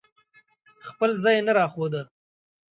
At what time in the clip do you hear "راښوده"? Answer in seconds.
1.57-2.01